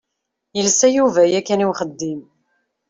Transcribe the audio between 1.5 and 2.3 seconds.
i uxeddim.